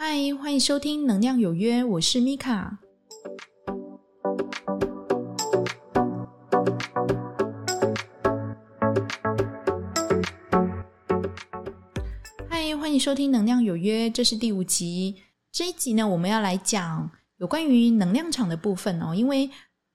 [0.00, 2.78] 嗨，欢迎收听《能量有约》，我是米卡。
[12.48, 15.16] 嗨，欢迎收听《能量有约》，这是第五集。
[15.50, 19.12] 这一集呢，我们要来讲有关于能量场的部分哦。
[19.12, 19.50] 因为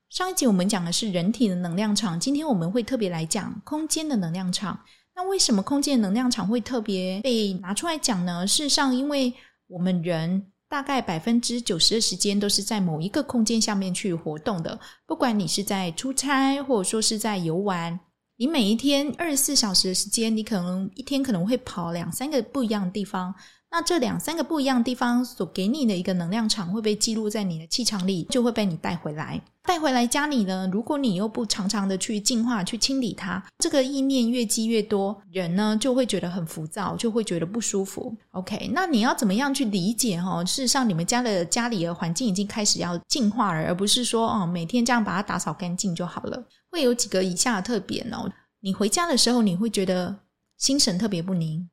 [0.09, 4.81] 上一集我们讲的是人体的能量场，今天我们会特别来讲空间的能量场。
[5.15, 8.45] 那为什么空间能量场会特别被拿出来讲呢？
[8.45, 9.33] 事实上，因为
[9.67, 17.99] 我们人大概百分之九十的时间都是在某一个空间下面去活动的，不管你是在出差，或者说是在游玩，
[18.37, 23.33] 你每一天二十四小时的时间，你可能一天可能会跑两三个不一样的地方。
[23.75, 29.41] 那这两三个不一样的地方所给你的一个能量场会被记录在你的气场里，就会被你带回来。
[29.63, 38.15] 带回来家里呢，如果你又不常常的去净化、去清理它，这个意念越积越多，人呢就会觉得很浮躁，就会觉得不舒服。
[38.33, 40.45] OK，那你要怎么样去理解哈？
[40.45, 46.45] 事实上，你们家的家里的环境已经开始要净化了，而不是说哦每天这样把它打扫干净就好了。
[46.69, 48.31] 会有几个以下的特点哦。
[48.59, 50.15] 你回家的时候，你会觉得
[50.59, 51.67] 心神特别不宁，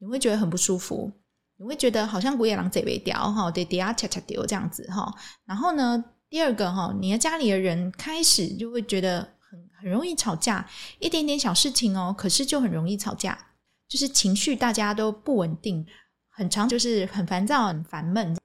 [0.00, 1.12] 你会觉得很不舒服。
[1.58, 5.12] 你会觉得好像鬼野狼贼尾雕哈，得得啊恰恰丢这样子哈。
[5.44, 10.68] 然后呢，第二个哈，你的家里的人开始就会觉得很很容易吵架，
[10.98, 13.38] 一点点小事情哦，可是就很容易吵架，
[13.88, 15.86] 就是情绪大家都不稳定，
[16.28, 18.36] 很长就是很烦躁、很烦闷。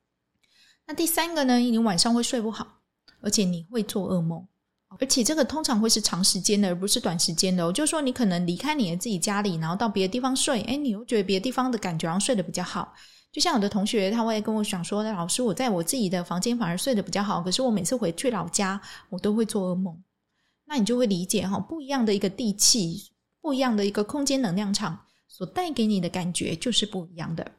[0.87, 2.81] 那第三个呢，你晚上会睡不好，
[3.21, 4.47] 而且你会做噩梦。
[4.99, 7.71] 而且这个通常会是长时间的，而不是短时间的哦。
[7.71, 12.93] 就是说，你可能离开你的自己家里，然后到别的地方睡，诶，你又觉得别的地方的感觉好像睡得比较好。
[13.31, 19.97] 就像有的同学，他会跟我讲说：“老师，我在我自己的房间反而睡得比较好，可是我每次回去老家，我都会做噩梦。”
[20.67, 23.11] 那你就会理解哈，不一样的一个地气，
[23.41, 27.49] 不一样的一个空间能量场，所带给你的感觉就是不一样的。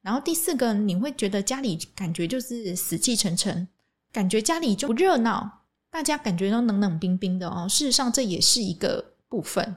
[0.00, 3.66] 然后第四个，你会觉得家里感觉就是死气沉沉，
[4.12, 5.62] 感觉家里就不热闹。
[5.90, 9.76] 大家感觉都冷冷冰冰的哦，事实上这也是一个部分。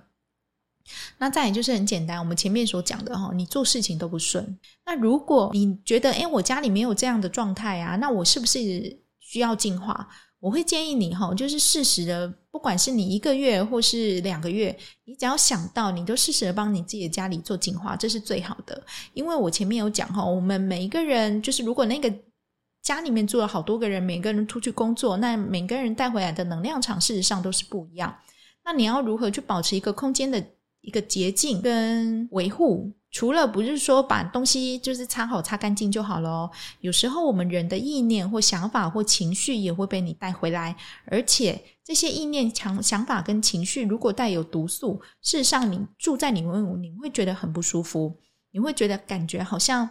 [1.20, 4.58] 那再来就是很简单，我们前面所讲的哈，你做事情都不顺。
[4.86, 10.08] 那如果你觉得，诶，我家里没有这样的状态啊，那我是不是需要净化？
[10.40, 18.84] 我会建议你哈，就是适时的，不管是你一个月或是两个月，你只要想到，你都适时的帮你自己的家里做净化，这是最好的。
[19.14, 22.14] 因为我前面有讲哈，我们每一个人就是如果那个。
[22.81, 28.18] 家里面住了好多个人，每个人出去工作，那每个人带回来的能量场事实上都是不一样。
[28.66, 30.44] 那你要如何去保持一个空间的
[30.81, 32.94] 一个洁净跟维护？
[33.12, 36.50] 除了不是说把东西就是擦好擦干净就好了，
[36.80, 40.75] 有时候我们人的意念或想法或情绪也会被你带回来，
[41.06, 48.18] 而且这些意念、想想法跟情绪如果带有毒素，事实上你住在里面，你会觉得很不舒服，
[48.52, 49.90] 你会觉得感觉好像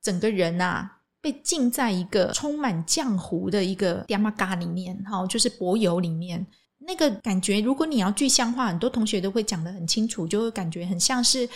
[0.00, 0.95] 整个人啊。
[1.26, 6.46] 被浸在一个充满浆糊的一个爹妈嘎里面，哈，就是柏油里面
[6.78, 7.60] 那个感觉。
[7.60, 11.48] 如果你要具象化，很多同学都会讲得很清楚，就会感觉很像是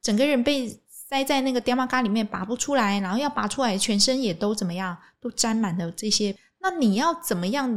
[0.00, 6.36] 整个人被塞在那个爹妈嘎里面拔不出来，然后要拔出来，全身也都怎么样，都沾满了这些。
[6.58, 7.70] 那你要怎么样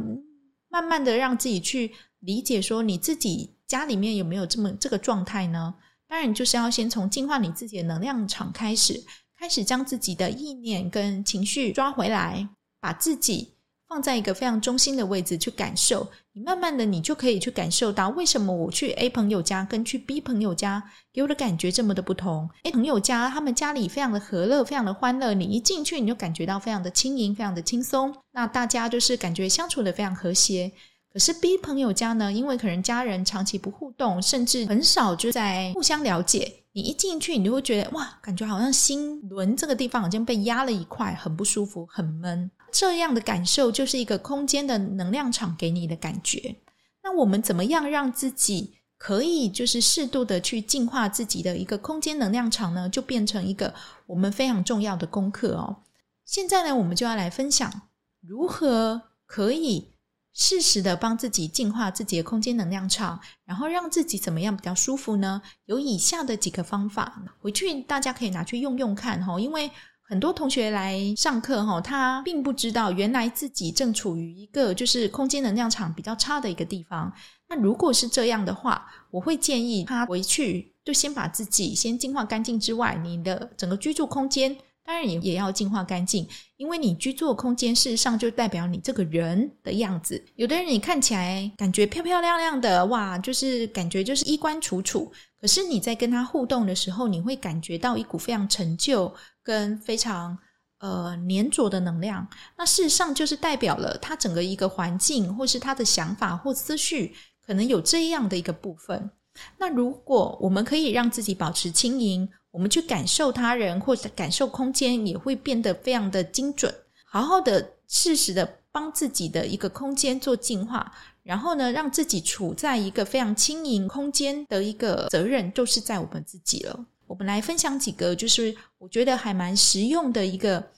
[0.68, 1.92] 慢慢的让自己去
[2.22, 5.76] 理解，说你自己家里面有没有这么这个状态呢？
[6.08, 9.04] 当然，就是要先从净化你自己的能量场开始。
[9.46, 12.50] 开始将自己的意念跟情绪抓回来，
[12.82, 13.54] 把自己
[13.88, 16.08] 放在一个非常中心的位置去感受。
[16.34, 20.82] 你慢慢的，你就可以去感受到为什么我去 A 朋友家跟去 B 朋友家
[21.14, 22.50] 给我的感觉这么的不同。
[22.64, 28.12] A 朋友家他们家里非常的和乐，非常的欢乐，你一进去你就感觉到非常的轻盈，非常的轻松。
[28.32, 30.72] 那大家就是感觉相处的非常和谐。
[31.14, 36.52] 可是 B 朋友家呢，因为可能家人长期不互动，甚至很少就在互相了解。
[36.76, 42.52] 你一进去，你就会觉得哇，感觉好像心轮这个地方好像被压了一块，很不舒服，很闷。
[42.70, 46.58] 这样的感受就是一个空间的能量场给你的感觉。
[47.02, 52.90] 那我们怎么样让自己可以就是适度的去净化自己的一个空间能量场呢？
[52.90, 53.74] 就变成一个
[54.06, 55.78] 我们非常重要的功课哦。
[56.26, 57.72] 现在呢，我们就要来分享
[58.20, 59.95] 如何可以。
[60.38, 65.42] 适时的帮自己净化自己的空间能量场，然后让自己怎么样比较舒服呢？
[65.66, 69.40] 有以下的几个方法，回去大家可以拿去用用看哈。
[69.40, 69.72] 因为
[70.02, 77.12] 很多同学来上课哈，他并不知道原来自己正处于一个就是空间能量场比较差的一个地方。
[77.48, 84.58] 那如果是这样的话，我会建议他回去就先把自己先净化干净之外，你的整个居住空间。
[84.86, 86.28] 当然也也要净化干净，
[86.58, 90.24] 因为你居住空间事实上就代表你这个人的样子。
[90.36, 95.12] 有的人你看起来感觉漂漂亮亮的，哇，就是感觉就是衣冠楚楚。
[95.42, 99.12] 可是你在跟他互动的时候，你会感觉到一股非常陈旧
[99.44, 100.38] 跟非常
[100.80, 102.28] 呃粘着的能量。
[102.56, 107.16] 那事实上就是代表了他整个一个环境，或是他的想法或思绪，
[107.46, 109.10] 可能有这样的一个部分。
[109.58, 116.74] 那如果我们可以让自己保持轻盈，我们去感受他人或者感受空间，也会变得非常的精准，
[117.06, 120.92] 好好的适时的帮自己的一个空间做净化，
[121.24, 126.86] 然后呢，让自己处在一个非常轻盈空间的一个责任，就是在我们自己了。
[127.08, 130.72] 我们来分享几个，就是我觉得还蛮实用的一个。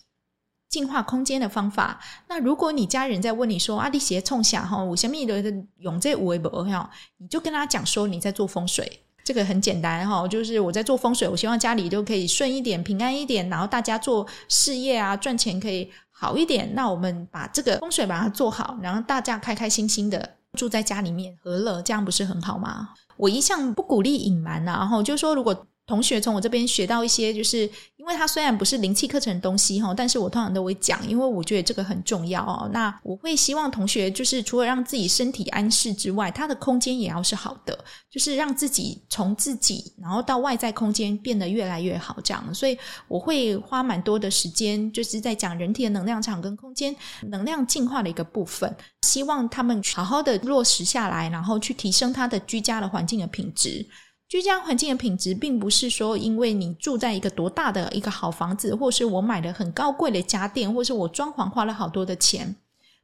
[0.69, 1.99] 净化空间的方法。
[2.27, 16.73] 那如果你家人在问你说：“啊，你鞋冲下哈，我下面的用这五维不哈？”你就跟他讲说你在做风水，这个很简单哈，就是我在做风水，我希望家里都可以顺一点、平安一点，然后大家做事业啊、赚钱可以好一点。
[16.73, 22.89] 那我们把这个风水把它做好，然后大家开开心心的住在家里面，和乐，这样不是很好吗？
[23.15, 25.65] 我一向不鼓励隐瞒呐，然后就是说如果。
[25.87, 27.59] 同学从我这边学到一些，就是
[27.95, 32.69] 因为它虽然不是灵气课程的东西哈，但是我通常都会讲，因为我觉得这个很重要哦。
[32.73, 37.77] 那我会希望同学就是除了让自己身体安适之外，他的空间也要是好的，
[38.11, 42.53] 就是让自己从自己然后到外在空间变得越来越好这样。
[42.53, 46.93] 所以我会花蛮多的时间，就是在讲人体的能量场跟空间
[47.27, 53.87] 能量进化的一个部分，希望他们好好的落实下来，然后去提升他的居家的环境的品质。
[54.27, 62.55] 居家环境的品质，并不是说因为你住在一个多大的一个好房子，或是我买了很高贵的家电，或是我装潢花了好多的钱，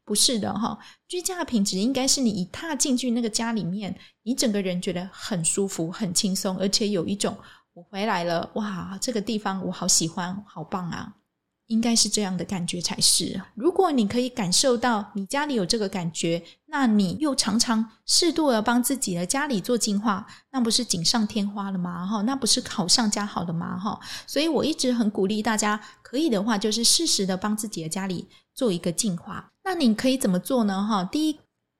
[0.03, 0.77] 不是的哈。
[1.07, 7.37] 居家的品质应该是你一踏进去那个家里面，你整个人觉得很舒服、很轻松，而且有一种
[7.73, 11.15] 我回来了，哇，这个地方我好喜欢，好棒啊！
[11.67, 13.41] 应该是这样的感觉才是。
[13.55, 22.05] 如果你可以感受到你家里有这个感觉，那你又常常适度的帮自己的家里做净化，那不是锦上添花了吗？
[22.05, 23.79] 哈，那不是好上加好的吗？
[23.79, 29.51] 哈，所以我一直很鼓励大家，可以的话就是适时的帮自己的家里做一个净化。
[29.63, 30.85] 那你可以怎么做呢？
[30.85, 31.39] 哈，第一，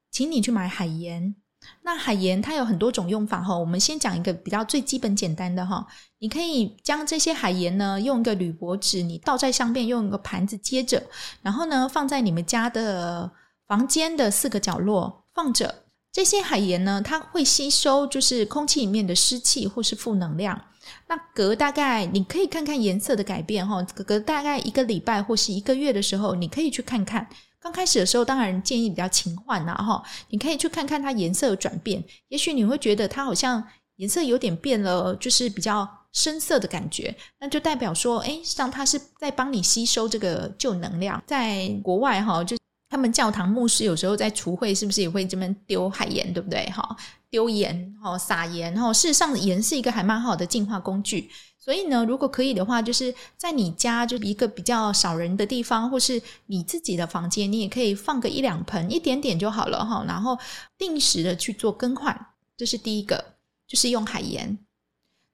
[0.09, 1.35] 请你去买海盐。
[1.83, 5.85] 那海盐它有很多种用法哈，我们先讲一个比较最基本简单的哈。
[6.19, 11.03] 你可以将这些海盐呢，用一个铝箔纸，你倒在上面，用一个盘子接着，
[11.41, 13.29] 然后呢放在你们家的
[13.67, 15.83] 房间的四个角落放着。
[16.11, 20.61] 这些海盐呢，它会吸收就是空气里面的湿气或是负能量。
[21.07, 27.27] 那隔大概你可以看看颜色的改变哈，隔大概一个礼拜或是一个月的时候，你可以去看看。
[27.63, 33.63] 刚开始的时候，当然建议比较勤换呐，哈，你可以去看看它颜色的转变，也许你会觉得它好像
[33.95, 41.23] 颜色有点变了，就是比较深色的感觉，那就代表说，诶，像它是在帮你吸收这个旧能量。
[41.25, 42.57] 在国外哈，就
[42.93, 46.63] 他们教堂牧师有时候在除秽，是不是也会这么丢海盐，对不对？
[46.69, 46.95] 哈，
[47.27, 51.27] 丢盐，哈，撒盐，哈，事实上盐是一个还蛮好的净化工具。
[51.57, 60.05] 所以呢，如果可以的话，就是在你家就一个比较少人的地方，或是你自己的房间，你也可以放个一两盆，一点点就好了哈。
[60.07, 60.37] 然后
[60.77, 63.33] 定时的去做更换，这是第一个，
[63.67, 64.59] 就是用海盐。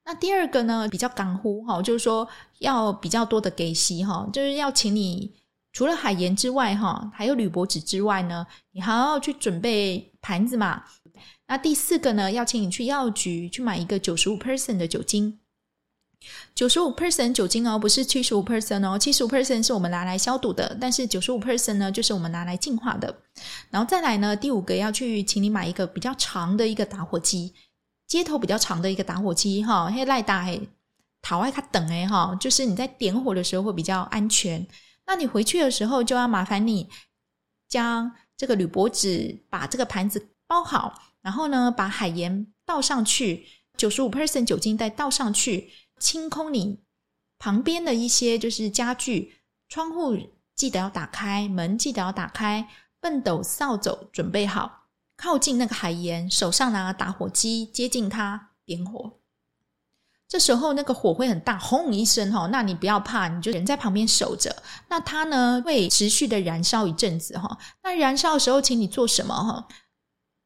[0.06, 2.26] 那第二个呢，比较干乎哈，就是说
[2.60, 5.34] 要比较多的给息哈，就是要请你
[5.72, 10.84] 除了海盐之外哈，还有铝箔纸之外呢，你还要去准备盘子嘛。
[11.48, 15.40] 那第四个呢，要请你去药局去买一个九十五 percent 的酒精。
[16.54, 23.22] 九十五 percent 酒精哦，不是七十五 percent 哦，七十五 percent 是我们拿来消毒的，但是九十五 percent 呢，就是我们拿来净化的。
[23.70, 27.54] 然后再来呢，第五个要去，请你买一个比较长的一个打火机，
[28.06, 30.68] 接头比较长的一个打火机哈，嘿赖大嘿，
[31.22, 34.68] 讨爱卡等哎哈，就是你在点火的时候会比较安全。
[35.10, 36.88] 那你回去的时候就要麻烦你
[37.68, 45.72] 将这个铝箔纸把这个盘子包好，然后呢把海盐倒上去，九十五 percent 酒精再倒上去。
[46.00, 46.84] 清空你
[47.40, 50.16] 旁边的一些就是家具，窗户
[50.56, 52.70] 记得要打开，门记得要打开，
[53.02, 54.84] 畚斗、扫帚准备好，
[55.18, 59.20] 靠近那个海盐，手上拿打火机接近它点火。
[60.30, 64.56] 这时候那个火会很大，轰一声哈，那你不要怕，你就人在旁边守着，
[64.88, 67.58] 那它呢会持续的燃烧一阵子哈。
[67.82, 69.68] 那燃烧的时候，请你做什么哈？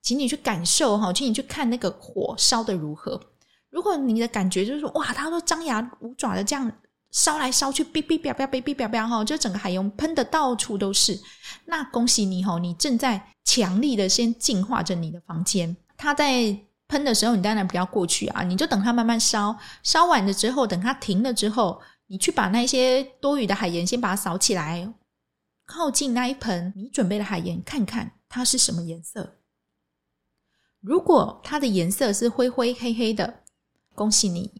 [0.01, 3.21] 请你去感受哈，请你去看那个火烧得如何。
[3.69, 6.71] 如果你的感觉就是说，哇，它都张牙舞爪的这样
[7.11, 11.19] 烧来烧去，哔哔啪啪，哔哔啪啪哈，就整个海洋喷的到处都是。
[11.65, 15.75] 那恭喜你哈，你正在强力的先净化着你的房间。
[15.97, 24.93] 它在喷的时候，你当然不要过去啊，你就等它慢慢烧，烧完了之后，等它停了之后，你去把那些多余的海盐先把它扫起来，
[25.65, 29.37] 靠近那一盆你准备的海盐，看看它是什么颜色。
[30.79, 33.41] 如果它的颜色是灰灰黑黑的。
[33.95, 34.51] 恭喜你，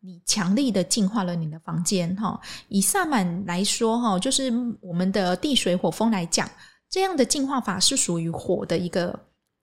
[0.00, 2.40] 你强力的净化了你的房间哈。
[2.66, 6.50] 以萨满来说哈，就是我们的地水火风来讲，
[6.88, 9.16] 这样的净化法是属于火的一个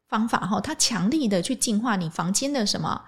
[0.07, 0.59] 方法哈。
[0.61, 3.01] 它强力的去净化你房间的什么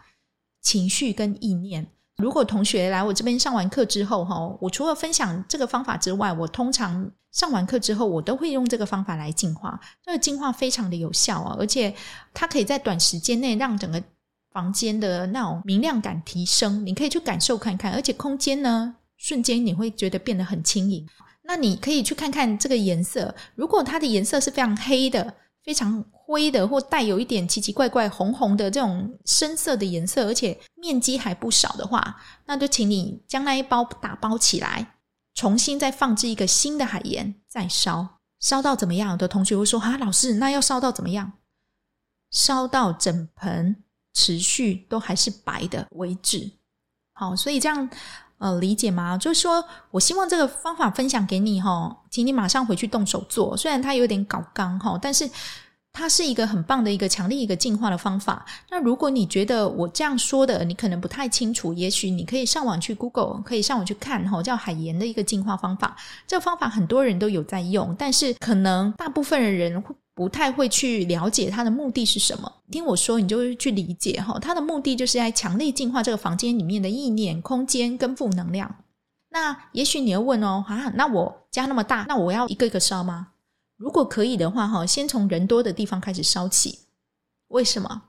[0.62, 1.88] 情绪跟意念。
[2.18, 9.80] 如果同学来我这边上完课之后哈，我除了分享这个方法之外，我通常上完课之后，我都会用这个方法来净化。
[10.04, 11.96] 这个净化非常的有效啊，而且
[12.34, 14.02] 它可以在短时间内让整个。
[14.52, 21.08] 房间的那种明亮感提升，你可以去感受看看，而且空间呢，瞬间你会觉得变得很轻盈。
[21.44, 34.96] 那你可以去看看这个颜色，如果它的颜色是非常黑的、非常灰的，或带有一点奇奇怪怪红红的这种深色的颜色，而且面积还不少的话，那就请你将那一包打包起来，
[35.36, 39.12] 重新再放置一个新的海盐，再烧，烧到怎么样？
[39.12, 41.34] 有的同学会说：“啊，老师，那要烧到怎么样？
[42.32, 46.52] 烧到整盆。”持续都还是白的为止，
[47.14, 47.88] 好，所以这样
[48.40, 49.18] 呃理解吗？
[49.18, 53.56] 就是说我希望这个方法分享给你哈，请你马上回去动手做。
[53.56, 55.30] 虽然它有点搞刚哈，但是
[55.94, 58.46] 它是一个很棒的一个强力一个净化的方法。
[58.70, 65.96] 那如果你觉得我这样说的你可能不太清楚，也许你可以上网去 Google，可以上网去看哈，叫海盐的一个净化方法。
[66.28, 69.96] 这个方法很多人都有在用，但是可能大部分的人会。
[70.16, 74.38] 不太会去了解它的目的是什么，听我说，你就会去理解哈。
[74.38, 78.76] 它的目的就是在强力净化这个房间里面的意念、空间跟负能量。
[79.30, 83.28] 那也许你要问哦，啊，那我家那么大，那我要一个一个烧吗？
[83.80, 86.80] 如果可以的话，哈，先从人多的地方开始烧起。
[87.48, 88.04] 为什么？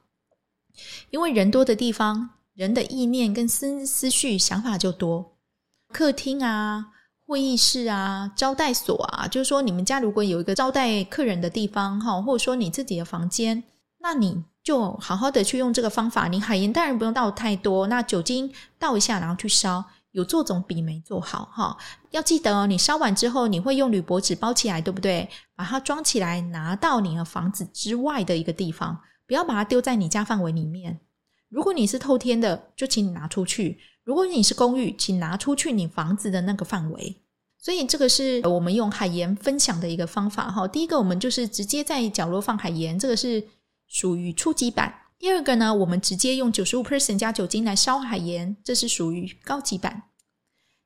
[1.11, 5.37] 因为人多的地方，人的意念跟思思绪想法就多。
[5.93, 6.89] 客厅啊。
[7.31, 13.63] 会议室啊，招待所啊，就是说你们家如果有一个招待客人的地方哈，或者说你自己的房间，
[13.99, 16.27] 那你就好好的去用这个方法。
[16.27, 21.77] 你海盐当然不用倒太多，那酒精倒一下，然后去烧，有做总比没做好哈。
[22.11, 25.29] 要记得哦，你烧完之后，你会用铝箔纸包起来，对不对？
[25.55, 31.01] 把它装起来，拿到你的房子之外的一个地方，不要把它丢在你家范围里面。
[31.49, 33.79] 如果你是透天的，就请你拿出去。
[34.05, 37.23] 如果你是公寓，请拿出去你房子的那个范围。
[37.59, 40.67] 所以这个是我们用海盐分享的一个方法哈。
[40.67, 43.47] 第一个，我们就是直接在角落放海盐，这个是
[43.87, 44.95] 属于初级版。
[45.21, 50.05] 第二个呢，我们直接用九十五 percent 加酒精来烧海盐，这是属于高级版。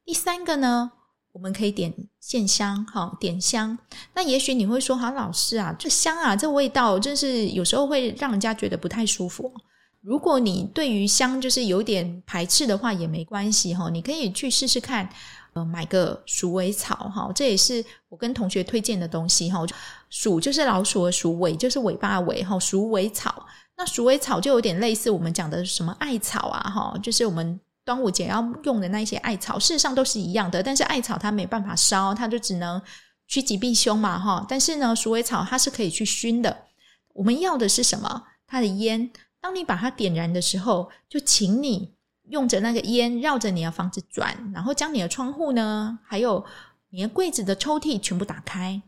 [0.04, 0.90] 第三个呢，
[1.30, 3.78] 我们可以点线香，哈，点香。
[4.12, 9.54] 那也许你会说，哈，老师啊，这香啊，这味道，真是有时候会让人家觉得不太舒服。
[10.00, 15.08] 如果你对于香就是有点排斥的话，也没关系哈，你可以去试试看，
[15.52, 19.64] 呃，买个鼠尾草哈，这也是我跟同学推荐的东西哈。
[20.10, 23.46] 鼠就是老鼠的鼠，尾就是尾巴的尾哈，鼠尾草。
[23.76, 30.62] 那鼠尾草就有点类似我们讲的什么艾草啊哈，就是我们端午节要用的那些艾草，事实上都是一样的。
[30.62, 32.80] 但是艾草它没办法烧，它就只能
[33.26, 34.46] 趋吉避凶嘛哈。
[34.48, 36.66] 但是呢，鼠尾草它是可以去熏的。
[37.14, 38.24] 我们要的是什么？
[38.46, 39.10] 它的烟。
[39.40, 41.94] 当你把它点燃的时候，就请你
[42.30, 46.42] 用着那个烟绕着你的房子转，然后将你的窗户呢，还有
[46.88, 48.80] 你的柜子的抽屉全部打开，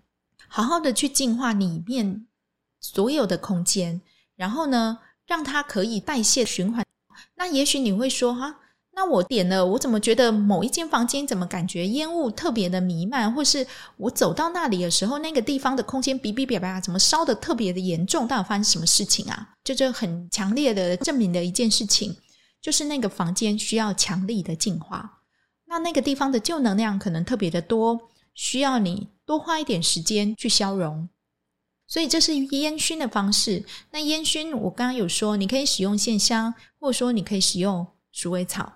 [0.48, 2.26] 好好的去净化里面
[2.80, 4.00] 所有的空间，
[4.36, 6.84] 然后呢，让它可以代谢循环。
[7.36, 8.60] 那也许你会说哈。
[8.98, 13.66] 那我点了，我怎么觉得某一间房间怎么感觉烟雾特别的弥漫，或是
[13.98, 18.26] 我走到那里的时候，那个地方的空间哔哔叭叭，怎么烧得特别的严重？
[18.26, 19.50] 到底发生什么事情啊？
[19.62, 22.16] 这就很强烈的证明的一件事情，
[22.62, 25.20] 就是那个房间需要强力的净化。
[25.66, 28.00] 那那个地方的旧能量可能特别的多，
[28.32, 31.06] 需要你多花一点时间去消融。
[31.86, 33.64] 所以这是烟熏的方式。
[33.90, 38.72] 那烟熏我刚刚有说，你可以使用线香，或者说你可以使用鼠尾草。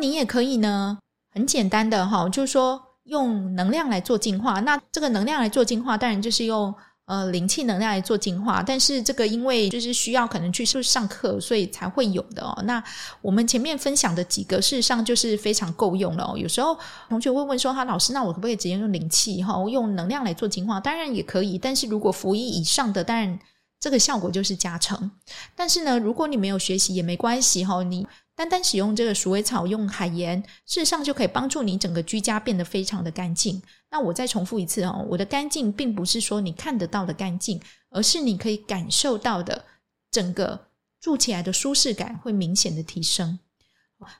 [0.00, 0.98] 你也可以呢，
[1.30, 4.60] 很简单的哈，就是说用能量来做净化。
[4.60, 6.74] 那这个能量来做净化，当然就是用
[7.06, 8.62] 呃灵气能量来做净化。
[8.62, 12.62] 但是这个因为就是需要可能去上课，所以才会有的哦。
[12.64, 12.82] 那
[13.20, 16.36] 我们前面分享的几个，事实上就是非常够用了哦。
[16.36, 16.78] 有时候
[17.08, 23.38] 同学会问说：“哈，老师，那我可不可以直接用灵气哈，用能量来做净化？”当然也可以，但是如果辅以以上的，当然
[23.80, 25.10] 这个效果就是加成。
[25.56, 28.06] 但是呢，如果你没有学习也没关系哈，你。
[28.42, 33.62] 单单使用这个鼠尾草，用海盐，事实上就可以帮助你整个居家变得非常的干净。
[33.88, 39.64] 那我再重复一次哦，我的干净并不是说你看得到的干净，而是你可以感受到的
[40.10, 40.66] 整个
[41.00, 43.38] 住起来的舒适感会明显的提升。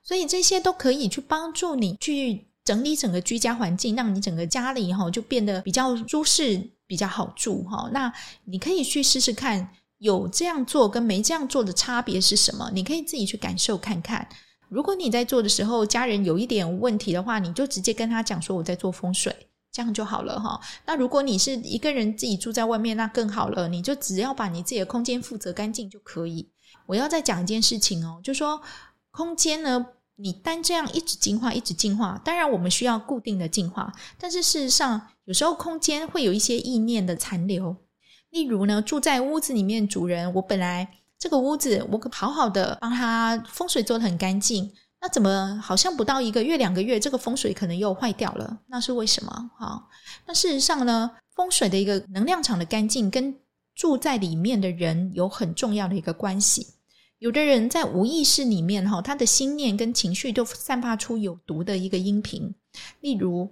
[0.04, 7.90] 所以这些都可以去帮助你去整理整个居家环境，让你整个家里哈就变得比较舒适、比较好住哈。
[7.92, 8.12] 那
[8.44, 9.74] 你可以去试试看。
[10.02, 12.68] 有这样做跟没这样做的差别是什么？
[12.74, 14.28] 你可以自己去感受看看。
[14.68, 20.60] 如果你在做的时候，家人有一点问题的话，你就直接跟他讲说我在做风水，这样就好了哈。
[20.86, 26.48] 那如果你是一个人自己住在外面，那更好了，你就只要把你自己的空间负责干净就可以。
[26.86, 28.60] 我要再讲一件事情哦，就说
[29.12, 37.76] 空间呢，你单这样一直净化，一直净化，当然我们需要固定的净化，但是事实上有时候空间会有一些意念的残留。
[38.32, 44.72] 例如呢，住在屋子里面，主人，我本来这个屋子我好好的帮他风水做得很干净，
[45.02, 48.58] 那怎么好像不到一个月、两个月，这个风水可能又坏掉了？
[48.68, 49.50] 那是为什么？
[49.58, 49.86] 好，
[50.26, 53.36] 那事实上呢，风水的一个能量场的干净，跟
[53.74, 56.68] 住在里面的人有很重要的一个关系。
[57.18, 62.54] 有的人在无意识里面哈，他的心念跟情绪都散发出有毒的一个音频，
[63.00, 63.50] 例如。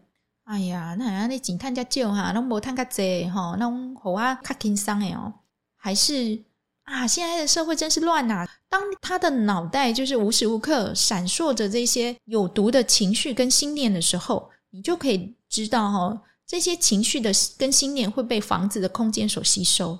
[0.50, 3.70] 哎呀，那那警探家救哈，那无探个贼哈，那
[4.02, 5.32] 好啊，卡轻伤诶哦，
[5.76, 6.42] 还是
[6.82, 8.44] 啊，现在的社会真是乱呐！
[8.68, 19.96] 当他的脑袋就是无时无刻闪烁着这些有毒的情绪跟心念的时候，你就可以知道哈，这些情绪的跟心念会被房子的空间所吸收。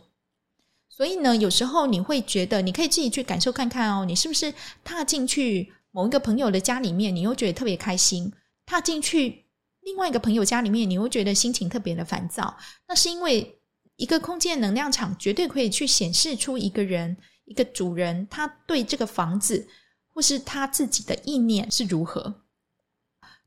[0.89, 4.53] 所以呢，有时候你会觉得，你可以自己去感受看看哦，你是不是
[4.83, 8.33] 踏进去某一个朋友的家里面，你又觉得特别开心，
[8.67, 9.45] 踏进去。
[9.83, 12.57] 另外一个朋友家里面，你会觉得心情特别的烦躁，
[12.87, 13.61] 那是因为
[13.97, 19.69] 一个空间能量场绝对可以去显示出一个人、一个主人他对这个房子
[20.13, 22.43] 或是他自己的意念是如何。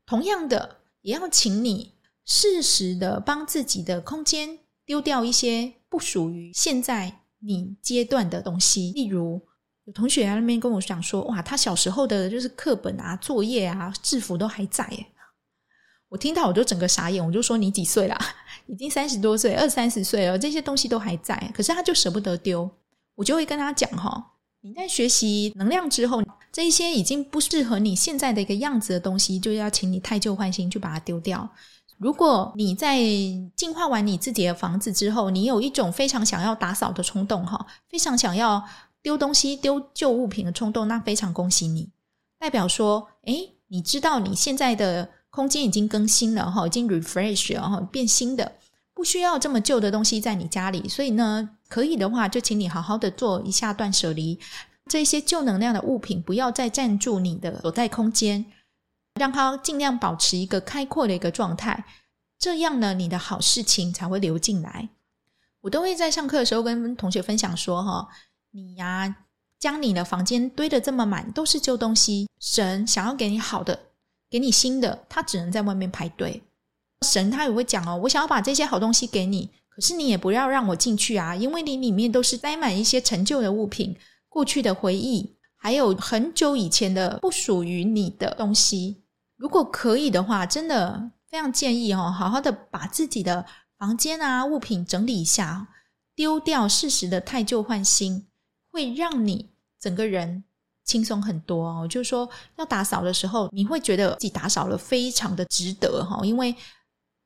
[0.06, 1.92] 同样的，也要请你
[2.24, 9.40] 适时的帮自己的空间丢掉一些不属于现在你阶段的东西，例如
[9.84, 15.06] 有同学在那边跟我讲说：“哇，他小时候的就是课本啊、作业啊、制服都还在耶。”
[16.14, 18.16] 我听到我就整个傻眼，我就说，你几岁啦？
[18.68, 22.70] 已经三十多岁，二三十岁了，这些东西都还在，可是他就舍不得丢。
[23.16, 24.24] 我就会跟他讲哈，
[24.60, 31.48] 你在学习能量之后，这一些已经不适合你现在的一个样子的东西，就要请你汰旧换新去把它丢掉。
[31.98, 32.96] 如果你在
[33.56, 38.62] 净化完你自己的房子之后，你有一种非常想要打扫的冲动哈，非常想要
[39.02, 41.90] 丢东西、丢旧物品的冲动，那非常恭喜你，
[42.38, 45.10] 代表说，诶，你知道你现在的。
[45.34, 48.52] 空间已经更新了哈，已经 refresh 了哈，变新的，
[48.94, 50.88] 不需要这么旧的东西在你家里。
[50.88, 54.38] 所以呢，可以的话，就请你好好的做一下断舍离，
[54.86, 58.46] 这些旧能量的物品不要再占住你的所在空间，
[59.18, 61.84] 让它尽量保持一个开阔的一个状态。
[62.38, 64.90] 这样呢，你的好事情才会流进来。
[65.62, 68.08] 我都会在上课的时候跟同学分享说哈，
[68.52, 69.16] 你呀，
[69.58, 73.76] 将你的房间堆得这么满，都是旧东西，神想要给你好的。
[74.30, 76.42] 给你新的，他只能在外面排队。
[77.02, 83.96] 神他也会讲哦，我想要把这些好东西给你，可是你也不要让我进去啊，因为你里面都是塞满一些陈旧的物品、
[84.28, 89.02] 过去的回忆，还有很久以前的不属于你的东西。
[89.36, 93.44] 如果可以的话，真的非常建议哦，好好的把自己的
[93.76, 95.68] 房间啊物品整理一下，
[96.14, 98.26] 丢掉，适时的汰旧换新，
[98.70, 100.44] 会让你整个人。
[100.84, 106.54] 轻松很多哦，就是说要打扫的时候，你会觉得自己打扫了非常的值得哈，因为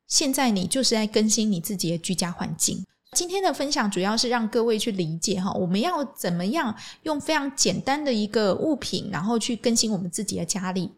[0.07, 2.85] 现在你就是在更新你自己的居家环境。
[3.13, 10.91] 今天的分享主要是让各位去理解哈，我们要怎么样用非常简单的一个物品，然后去更新我们自己的家里，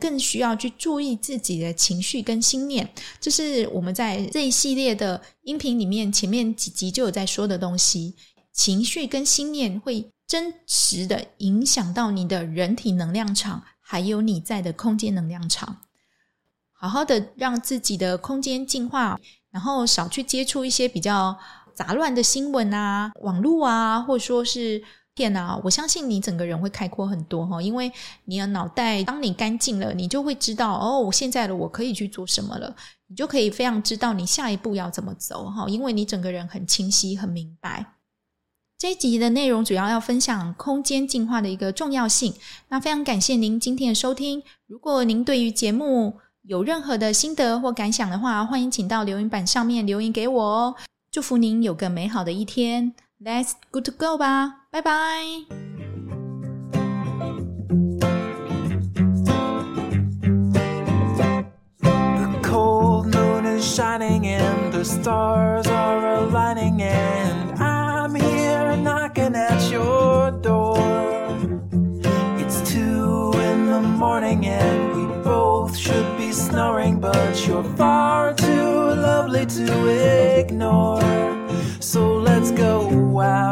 [0.00, 2.88] 更需要去注意自己的情绪跟心念。
[3.20, 8.16] 这是我们在这一系列的音频里面前面几集就有在说的东西，
[8.52, 10.10] 情绪跟心念会。
[10.28, 15.78] 真实的影响到你的人体能量场，还有你在的空间能量场。
[16.70, 19.18] 好好的让自己的空间净化，
[19.50, 21.36] 然后少去接触一些比较
[21.74, 25.60] 杂乱的新闻啊、网络啊，或者说是电脑。
[25.64, 27.90] 我相信你整个人会开阔很多哈，因为
[28.26, 37.94] 你的脑袋，当你干净了，你就会知道哦，我现在的我可以去做什么了，你就可以非常知道你下一步要怎么走哈，因为你整个人很清晰、很明白。
[38.80, 42.32] 这一集的内容主要要分享空间净化的一个重要性。
[42.68, 44.40] 那非常感谢您今天的收听。
[44.68, 50.76] 如果您对于节目有任何的心得或感想的话，欢迎请到留言板上面留言给我哦。
[51.10, 52.94] 祝福您有个美好的一天。
[53.20, 54.92] Let's good to go 吧，拜拜。
[61.80, 67.27] The cold moon is shining and the stars are aligning and
[77.28, 81.02] but you're far too lovely to ignore.
[81.78, 83.47] So let's go out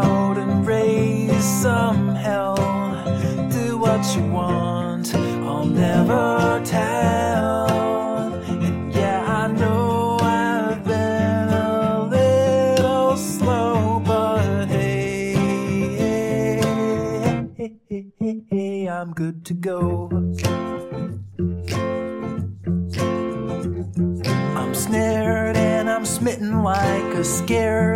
[27.46, 27.95] scared